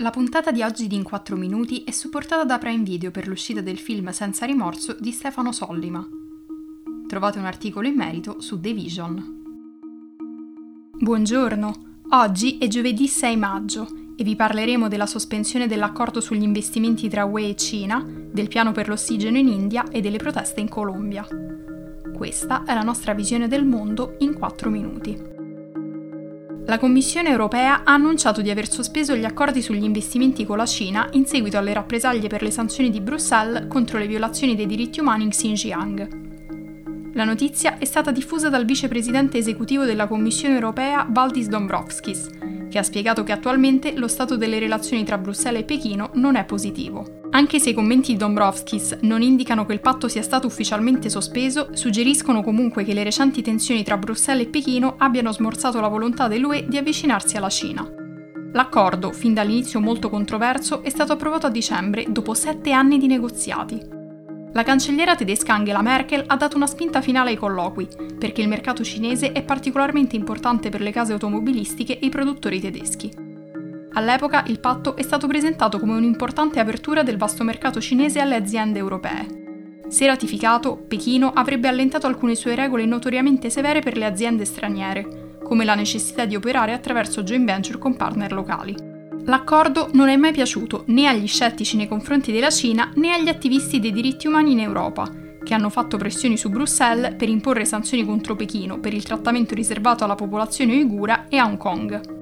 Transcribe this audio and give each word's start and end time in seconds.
La 0.00 0.08
puntata 0.08 0.50
di 0.50 0.62
oggi 0.62 0.86
di 0.86 0.94
In 0.96 1.02
4 1.02 1.36
Minuti 1.36 1.84
è 1.84 1.90
supportata 1.90 2.44
da 2.44 2.56
Prime 2.56 2.84
Video 2.84 3.10
per 3.10 3.28
l'uscita 3.28 3.60
del 3.60 3.76
film 3.76 4.08
Senza 4.12 4.46
rimorso 4.46 4.96
di 4.98 5.12
Stefano 5.12 5.52
Sollima. 5.52 6.02
Trovate 7.06 7.38
un 7.38 7.44
articolo 7.44 7.86
in 7.86 7.96
merito 7.96 8.40
su 8.40 8.58
The 8.58 8.72
Vision. 8.72 9.42
Buongiorno, 10.98 11.74
oggi 12.12 12.56
è 12.56 12.66
giovedì 12.66 13.08
6 13.08 13.36
maggio 13.36 13.88
e 14.16 14.24
vi 14.24 14.36
parleremo 14.36 14.88
della 14.88 15.04
sospensione 15.04 15.66
dell'accordo 15.66 16.22
sugli 16.22 16.44
investimenti 16.44 17.10
tra 17.10 17.26
UE 17.26 17.50
e 17.50 17.56
Cina, 17.56 18.02
del 18.02 18.48
piano 18.48 18.72
per 18.72 18.88
l'ossigeno 18.88 19.36
in 19.36 19.48
India 19.48 19.84
e 19.90 20.00
delle 20.00 20.16
proteste 20.16 20.60
in 20.60 20.70
Colombia. 20.70 21.26
Questa 22.14 22.64
è 22.64 22.72
la 22.72 22.82
nostra 22.82 23.12
visione 23.12 23.48
del 23.48 23.66
mondo 23.66 24.16
in 24.20 24.32
4 24.32 24.70
minuti. 24.70 25.39
La 26.70 26.78
Commissione 26.78 27.30
europea 27.30 27.82
ha 27.82 27.94
annunciato 27.94 28.42
di 28.42 28.48
aver 28.48 28.70
sospeso 28.70 29.16
gli 29.16 29.24
accordi 29.24 29.60
sugli 29.60 29.82
investimenti 29.82 30.46
con 30.46 30.56
la 30.56 30.66
Cina 30.66 31.08
in 31.14 31.26
seguito 31.26 31.58
alle 31.58 31.72
rappresaglie 31.72 32.28
per 32.28 32.42
le 32.42 32.52
sanzioni 32.52 32.90
di 32.90 33.00
Bruxelles 33.00 33.66
contro 33.66 33.98
le 33.98 34.06
violazioni 34.06 34.54
dei 34.54 34.66
diritti 34.66 35.00
umani 35.00 35.24
in 35.24 35.30
Xinjiang. 35.30 37.10
La 37.14 37.24
notizia 37.24 37.76
è 37.78 37.84
stata 37.84 38.12
diffusa 38.12 38.48
dal 38.50 38.64
vicepresidente 38.64 39.36
esecutivo 39.36 39.84
della 39.84 40.06
Commissione 40.06 40.54
europea 40.54 41.04
Valdis 41.10 41.48
Dombrovskis, 41.48 42.28
che 42.68 42.78
ha 42.78 42.84
spiegato 42.84 43.24
che 43.24 43.32
attualmente 43.32 43.92
lo 43.96 44.06
stato 44.06 44.36
delle 44.36 44.60
relazioni 44.60 45.02
tra 45.02 45.18
Bruxelles 45.18 45.62
e 45.62 45.64
Pechino 45.64 46.10
non 46.14 46.36
è 46.36 46.44
positivo. 46.44 47.19
Anche 47.32 47.60
se 47.60 47.70
i 47.70 47.74
commenti 47.74 48.10
di 48.12 48.18
Dombrovskis 48.18 48.98
non 49.02 49.22
indicano 49.22 49.64
che 49.64 49.72
il 49.72 49.80
patto 49.80 50.08
sia 50.08 50.20
stato 50.20 50.48
ufficialmente 50.48 51.08
sospeso, 51.08 51.68
suggeriscono 51.72 52.42
comunque 52.42 52.82
che 52.82 52.92
le 52.92 53.04
recenti 53.04 53.40
tensioni 53.40 53.84
tra 53.84 53.96
Bruxelles 53.96 54.46
e 54.46 54.48
Pechino 54.50 54.96
abbiano 54.98 55.30
smorzato 55.30 55.80
la 55.80 55.86
volontà 55.86 56.26
dell'UE 56.26 56.66
di 56.68 56.76
avvicinarsi 56.76 57.36
alla 57.36 57.48
Cina. 57.48 57.88
L'accordo, 58.52 59.12
fin 59.12 59.32
dall'inizio 59.32 59.78
molto 59.78 60.10
controverso, 60.10 60.82
è 60.82 60.90
stato 60.90 61.12
approvato 61.12 61.46
a 61.46 61.50
dicembre 61.50 62.06
dopo 62.08 62.34
sette 62.34 62.72
anni 62.72 62.98
di 62.98 63.06
negoziati. 63.06 63.80
La 64.52 64.64
cancelliera 64.64 65.14
tedesca 65.14 65.54
Angela 65.54 65.82
Merkel 65.82 66.24
ha 66.26 66.36
dato 66.36 66.56
una 66.56 66.66
spinta 66.66 67.00
finale 67.00 67.30
ai 67.30 67.36
colloqui, 67.36 67.86
perché 68.18 68.42
il 68.42 68.48
mercato 68.48 68.82
cinese 68.82 69.30
è 69.30 69.44
particolarmente 69.44 70.16
importante 70.16 70.68
per 70.68 70.80
le 70.80 70.90
case 70.90 71.12
automobilistiche 71.12 72.00
e 72.00 72.06
i 72.06 72.10
produttori 72.10 72.60
tedeschi. 72.60 73.29
All'epoca 73.92 74.44
il 74.46 74.60
patto 74.60 74.94
è 74.96 75.02
stato 75.02 75.26
presentato 75.26 75.80
come 75.80 75.94
un'importante 75.94 76.60
apertura 76.60 77.02
del 77.02 77.16
vasto 77.16 77.42
mercato 77.42 77.80
cinese 77.80 78.20
alle 78.20 78.36
aziende 78.36 78.78
europee. 78.78 79.84
Se 79.88 80.06
ratificato, 80.06 80.76
Pechino 80.76 81.32
avrebbe 81.32 81.66
allentato 81.66 82.06
alcune 82.06 82.36
sue 82.36 82.54
regole 82.54 82.86
notoriamente 82.86 83.50
severe 83.50 83.80
per 83.80 83.96
le 83.96 84.04
aziende 84.04 84.44
straniere, 84.44 85.38
come 85.42 85.64
la 85.64 85.74
necessità 85.74 86.24
di 86.24 86.36
operare 86.36 86.72
attraverso 86.72 87.24
joint 87.24 87.44
venture 87.44 87.78
con 87.78 87.96
partner 87.96 88.30
locali. 88.32 88.76
L'accordo 89.24 89.88
non 89.92 90.08
è 90.08 90.16
mai 90.16 90.32
piaciuto 90.32 90.84
né 90.86 91.08
agli 91.08 91.26
scettici 91.26 91.76
nei 91.76 91.88
confronti 91.88 92.30
della 92.30 92.50
Cina 92.50 92.92
né 92.94 93.12
agli 93.12 93.28
attivisti 93.28 93.80
dei 93.80 93.90
diritti 93.90 94.28
umani 94.28 94.52
in 94.52 94.60
Europa, 94.60 95.10
che 95.42 95.52
hanno 95.52 95.68
fatto 95.68 95.96
pressioni 95.96 96.36
su 96.36 96.48
Bruxelles 96.48 97.16
per 97.16 97.28
imporre 97.28 97.64
sanzioni 97.64 98.04
contro 98.04 98.36
Pechino 98.36 98.78
per 98.78 98.94
il 98.94 99.02
trattamento 99.02 99.56
riservato 99.56 100.04
alla 100.04 100.14
popolazione 100.14 100.74
uigura 100.74 101.26
e 101.28 101.36
a 101.36 101.46
Hong 101.46 101.56
Kong. 101.56 102.19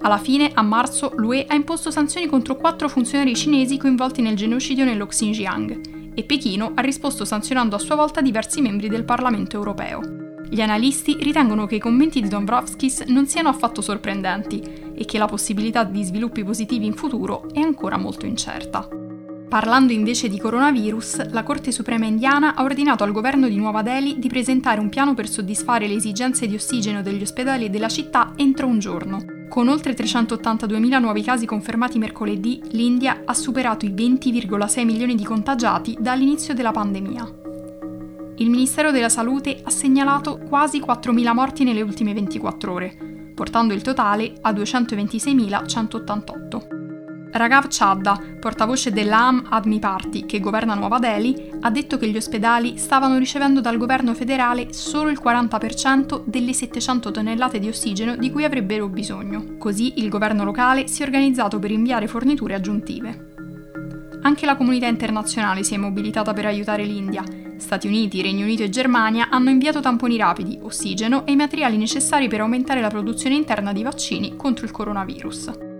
Alla 0.00 0.18
fine, 0.18 0.50
a 0.54 0.62
marzo, 0.62 1.12
l'UE 1.16 1.44
ha 1.48 1.54
imposto 1.54 1.90
sanzioni 1.90 2.26
contro 2.26 2.56
quattro 2.56 2.88
funzionari 2.88 3.34
cinesi 3.34 3.78
coinvolti 3.78 4.22
nel 4.22 4.36
genocidio 4.36 4.84
nello 4.84 5.06
Xinjiang 5.06 6.14
e 6.14 6.24
Pechino 6.24 6.72
ha 6.74 6.80
risposto 6.80 7.24
sanzionando 7.24 7.76
a 7.76 7.80
sua 7.80 7.96
volta 7.96 8.20
diversi 8.20 8.60
membri 8.60 8.88
del 8.88 9.04
Parlamento 9.04 9.56
europeo. 9.56 10.00
Gli 10.48 10.60
analisti 10.60 11.16
ritengono 11.20 11.66
che 11.66 11.74
i 11.74 11.80
commenti 11.80 12.20
di 12.20 12.28
Dombrovskis 12.28 13.00
non 13.08 13.26
siano 13.26 13.48
affatto 13.48 13.82
sorprendenti 13.82 14.62
e 14.94 15.04
che 15.04 15.18
la 15.18 15.26
possibilità 15.26 15.84
di 15.84 16.02
sviluppi 16.02 16.42
positivi 16.42 16.86
in 16.86 16.94
futuro 16.94 17.48
è 17.52 17.60
ancora 17.60 17.98
molto 17.98 18.24
incerta. 18.24 18.88
Parlando 19.48 19.92
invece 19.92 20.28
di 20.28 20.38
coronavirus, 20.38 21.30
la 21.30 21.42
Corte 21.42 21.72
Suprema 21.72 22.06
indiana 22.06 22.54
ha 22.54 22.62
ordinato 22.62 23.04
al 23.04 23.12
governo 23.12 23.48
di 23.48 23.56
Nuova 23.56 23.82
Delhi 23.82 24.18
di 24.18 24.28
presentare 24.28 24.80
un 24.80 24.88
piano 24.88 25.14
per 25.14 25.28
soddisfare 25.28 25.86
le 25.86 25.94
esigenze 25.94 26.46
di 26.46 26.54
ossigeno 26.54 27.02
degli 27.02 27.22
ospedali 27.22 27.64
e 27.64 27.70
della 27.70 27.88
città 27.88 28.32
entro 28.36 28.66
un 28.66 28.78
giorno, 28.78 29.37
con 29.58 29.66
oltre 29.66 29.92
382.000 29.92 31.00
nuovi 31.00 31.20
casi 31.20 31.44
confermati 31.44 31.98
mercoledì, 31.98 32.62
l'India 32.70 33.22
ha 33.24 33.34
superato 33.34 33.86
i 33.86 33.90
20,6 33.90 34.84
milioni 34.84 35.16
di 35.16 35.24
contagiati 35.24 35.96
dall'inizio 35.98 36.54
della 36.54 36.70
pandemia. 36.70 37.34
Il 38.36 38.50
Ministero 38.50 38.92
della 38.92 39.08
Salute 39.08 39.60
ha 39.64 39.70
segnalato 39.70 40.38
quasi 40.48 40.78
4.000 40.78 41.34
morti 41.34 41.64
nelle 41.64 41.82
ultime 41.82 42.14
24 42.14 42.72
ore, 42.72 43.32
portando 43.34 43.74
il 43.74 43.82
totale 43.82 44.32
a 44.42 44.52
226.188. 44.52 46.77
Raghav 47.30 47.66
Chadda, 47.68 48.18
portavoce 48.40 48.90
dell'Aam 48.90 49.46
Admi 49.50 49.78
Party 49.78 50.24
che 50.24 50.40
governa 50.40 50.74
Nuova 50.74 50.98
Delhi, 50.98 51.50
ha 51.60 51.70
detto 51.70 51.98
che 51.98 52.08
gli 52.08 52.16
ospedali 52.16 52.78
stavano 52.78 53.18
ricevendo 53.18 53.60
dal 53.60 53.76
governo 53.76 54.14
federale 54.14 54.72
solo 54.72 55.10
il 55.10 55.20
40% 55.22 56.22
delle 56.24 56.54
700 56.54 57.10
tonnellate 57.10 57.58
di 57.58 57.68
ossigeno 57.68 58.16
di 58.16 58.30
cui 58.30 58.44
avrebbero 58.44 58.88
bisogno. 58.88 59.56
Così 59.58 60.00
il 60.00 60.08
governo 60.08 60.42
locale 60.44 60.88
si 60.88 61.02
è 61.02 61.04
organizzato 61.04 61.58
per 61.58 61.70
inviare 61.70 62.08
forniture 62.08 62.54
aggiuntive. 62.54 63.26
Anche 64.22 64.46
la 64.46 64.56
comunità 64.56 64.86
internazionale 64.86 65.62
si 65.62 65.74
è 65.74 65.76
mobilitata 65.76 66.32
per 66.32 66.46
aiutare 66.46 66.84
l'India. 66.84 67.22
Stati 67.56 67.86
Uniti, 67.86 68.22
Regno 68.22 68.44
Unito 68.44 68.62
e 68.62 68.68
Germania 68.68 69.28
hanno 69.30 69.50
inviato 69.50 69.80
tamponi 69.80 70.16
rapidi, 70.16 70.58
ossigeno 70.62 71.26
e 71.26 71.32
i 71.32 71.36
materiali 71.36 71.76
necessari 71.76 72.28
per 72.28 72.40
aumentare 72.40 72.80
la 72.80 72.88
produzione 72.88 73.36
interna 73.36 73.72
di 73.72 73.82
vaccini 73.82 74.36
contro 74.36 74.64
il 74.64 74.70
coronavirus. 74.70 75.77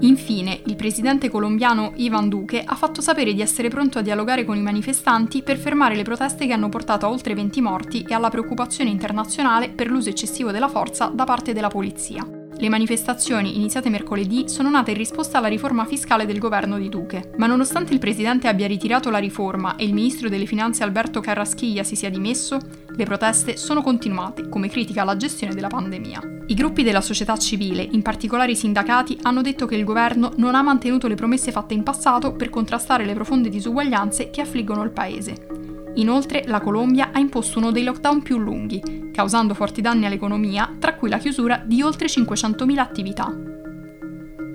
Infine, 0.00 0.60
il 0.66 0.76
presidente 0.76 1.30
colombiano 1.30 1.92
Ivan 1.96 2.28
Duque 2.28 2.62
ha 2.64 2.74
fatto 2.74 3.00
sapere 3.00 3.32
di 3.32 3.40
essere 3.40 3.68
pronto 3.68 3.98
a 3.98 4.02
dialogare 4.02 4.44
con 4.44 4.56
i 4.56 4.62
manifestanti 4.62 5.42
per 5.42 5.56
fermare 5.56 5.94
le 5.94 6.02
proteste 6.02 6.46
che 6.46 6.52
hanno 6.52 6.68
portato 6.68 7.06
a 7.06 7.10
oltre 7.10 7.34
20 7.34 7.60
morti 7.60 8.04
e 8.06 8.12
alla 8.12 8.28
preoccupazione 8.28 8.90
internazionale 8.90 9.70
per 9.70 9.88
l'uso 9.88 10.10
eccessivo 10.10 10.50
della 10.50 10.68
forza 10.68 11.06
da 11.06 11.24
parte 11.24 11.52
della 11.52 11.68
polizia. 11.68 12.43
Le 12.64 12.70
manifestazioni, 12.70 13.56
iniziate 13.56 13.90
mercoledì, 13.90 14.48
sono 14.48 14.70
nate 14.70 14.92
in 14.92 14.96
risposta 14.96 15.36
alla 15.36 15.48
riforma 15.48 15.84
fiscale 15.84 16.24
del 16.24 16.38
governo 16.38 16.78
di 16.78 16.88
Duque. 16.88 17.32
Ma 17.36 17.46
nonostante 17.46 17.92
il 17.92 17.98
presidente 17.98 18.48
abbia 18.48 18.66
ritirato 18.66 19.10
la 19.10 19.18
riforma 19.18 19.76
e 19.76 19.84
il 19.84 19.92
ministro 19.92 20.30
delle 20.30 20.46
finanze 20.46 20.82
Alberto 20.82 21.20
Carraschiglia 21.20 21.82
si 21.82 21.94
sia 21.94 22.08
dimesso, 22.08 22.56
le 22.88 23.04
proteste 23.04 23.58
sono 23.58 23.82
continuate 23.82 24.48
come 24.48 24.70
critica 24.70 25.02
alla 25.02 25.18
gestione 25.18 25.52
della 25.52 25.68
pandemia. 25.68 26.22
I 26.46 26.54
gruppi 26.54 26.82
della 26.82 27.02
società 27.02 27.36
civile, 27.36 27.86
in 27.90 28.00
particolare 28.00 28.52
i 28.52 28.56
sindacati, 28.56 29.18
hanno 29.20 29.42
detto 29.42 29.66
che 29.66 29.76
il 29.76 29.84
governo 29.84 30.32
non 30.36 30.54
ha 30.54 30.62
mantenuto 30.62 31.06
le 31.06 31.16
promesse 31.16 31.52
fatte 31.52 31.74
in 31.74 31.82
passato 31.82 32.32
per 32.32 32.48
contrastare 32.48 33.04
le 33.04 33.12
profonde 33.12 33.50
disuguaglianze 33.50 34.30
che 34.30 34.40
affliggono 34.40 34.82
il 34.84 34.90
paese. 34.90 35.48
Inoltre, 35.96 36.44
la 36.46 36.62
Colombia 36.62 37.10
ha 37.12 37.18
imposto 37.18 37.58
uno 37.58 37.70
dei 37.70 37.84
lockdown 37.84 38.22
più 38.22 38.38
lunghi, 38.38 39.03
causando 39.14 39.54
forti 39.54 39.80
danni 39.80 40.06
all'economia, 40.06 40.74
tra 40.80 40.96
cui 40.96 41.08
la 41.08 41.18
chiusura 41.18 41.62
di 41.64 41.80
oltre 41.82 42.08
500.000 42.08 42.78
attività. 42.78 43.32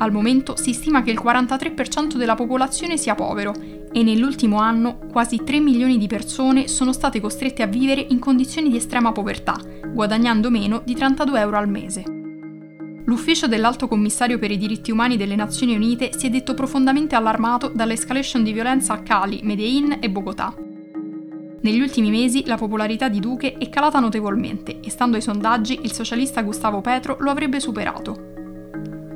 Al 0.02 0.12
momento 0.12 0.58
si 0.58 0.74
stima 0.74 1.02
che 1.02 1.12
il 1.12 1.22
43% 1.24 2.16
della 2.16 2.36
popolazione 2.36 2.98
sia 2.98 3.16
povero 3.16 3.54
e 3.92 4.04
nell'ultimo 4.04 4.58
anno 4.58 5.00
quasi 5.12 5.42
3 5.44 5.60
milioni 5.60 5.98
di 5.98 6.08
persone 6.08 6.68
sono 6.68 6.92
state 6.92 7.22
costrette 7.22 7.64
a 7.64 7.68
vivere 7.68 8.06
in 8.10 8.20
condizioni 8.20 8.70
di 8.70 8.78
estrema 8.78 9.14
povertà, 9.14 9.58
guadagnando 9.94 10.50
meno 10.50 10.82
di 10.84 10.94
32 10.94 11.40
euro 11.40 11.58
al 11.58 11.70
mese. 11.70 12.04
L'ufficio 13.06 13.48
dell'Alto 13.48 13.88
Commissario 13.88 14.38
per 14.38 14.52
i 14.52 14.58
diritti 14.58 14.92
umani 14.92 15.18
delle 15.18 15.36
Nazioni 15.36 15.74
Unite 15.74 16.12
si 16.16 16.28
è 16.28 16.30
detto 16.30 16.54
profondamente 16.54 17.16
allarmato 17.16 17.72
dall'escalation 17.74 18.44
di 18.44 18.54
violenza 18.54 18.94
a 18.94 19.02
Cali, 19.02 19.40
Medellin 19.44 19.98
e 20.00 20.10
Bogotà. 20.10 20.54
Negli 21.62 21.82
ultimi 21.82 22.10
mesi 22.10 22.46
la 22.46 22.56
popolarità 22.56 23.10
di 23.10 23.20
Duque 23.20 23.54
è 23.58 23.70
calata 23.70 24.00
notevolmente 24.00 24.80
e 24.80 24.90
stando 24.90 25.18
ai 25.18 25.22
sondaggi 25.22 25.80
il 25.84 25.92
socialista 25.92 26.42
Gustavo 26.42 26.80
Petro 26.80 27.18
lo 27.20 27.30
avrebbe 27.30 27.60
superato. 27.60 28.28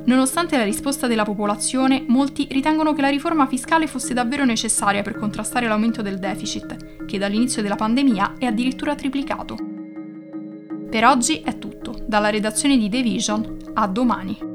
Nonostante 0.04 0.58
la 0.58 0.64
risposta 0.64 1.06
della 1.06 1.24
popolazione, 1.24 2.04
molti 2.06 2.46
ritengono 2.50 2.92
che 2.92 3.00
la 3.00 3.08
riforma 3.08 3.46
fiscale 3.46 3.86
fosse 3.86 4.12
davvero 4.12 4.44
necessaria 4.44 5.00
per 5.00 5.16
contrastare 5.16 5.66
l'aumento 5.66 6.02
del 6.02 6.18
deficit, 6.18 7.04
che 7.06 7.16
dall'inizio 7.16 7.62
della 7.62 7.76
pandemia 7.76 8.34
è 8.38 8.44
addirittura 8.44 8.94
triplicato. 8.94 9.56
Per 10.90 11.04
oggi 11.06 11.40
è 11.40 11.58
tutto, 11.58 11.96
dalla 12.06 12.28
redazione 12.28 12.76
di 12.76 12.90
The 12.90 13.00
Vision, 13.00 13.56
a 13.72 13.86
domani. 13.86 14.53